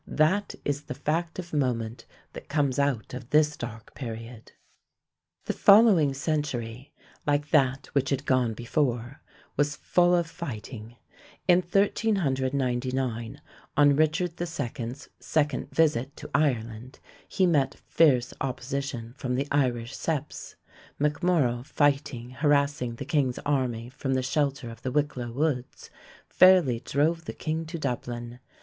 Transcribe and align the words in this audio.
That 0.07 0.55
is 0.65 0.85
the 0.85 0.95
fact 0.95 1.37
of 1.37 1.53
moment 1.53 2.07
that 2.33 2.49
comes 2.49 2.79
out 2.79 3.13
of 3.13 3.29
this 3.29 3.55
dark 3.55 3.93
period. 3.93 4.53
The 5.45 5.53
following 5.53 6.15
century, 6.15 6.91
like 7.27 7.51
that 7.51 7.85
which 7.93 8.09
had 8.09 8.25
gone 8.25 8.55
before, 8.55 9.21
was 9.57 9.75
full 9.75 10.15
of 10.15 10.25
fighting. 10.25 10.95
In 11.47 11.59
1399, 11.61 13.41
on 13.77 13.95
Richard 13.95 14.41
II.'s 14.41 15.09
second 15.19 15.69
visit 15.69 16.15
to 16.17 16.31
Ireland, 16.33 16.97
he 17.27 17.45
met 17.45 17.75
fierce 17.75 18.33
opposition 18.41 19.13
from 19.19 19.35
the 19.35 19.47
Irish 19.51 19.95
septs. 19.95 20.55
MacMorrough, 20.99 21.63
fighting, 21.67 22.31
harassing 22.31 22.95
the 22.95 23.05
king's 23.05 23.37
army 23.45 23.87
from 23.89 24.15
the 24.15 24.23
shelter 24.23 24.71
of 24.71 24.81
the 24.81 24.91
Wicklow 24.91 25.31
woods, 25.31 25.91
fairly 26.27 26.79
drove 26.79 27.25
the 27.25 27.33
king 27.33 27.67
to 27.67 27.77
Dublin. 27.77 28.39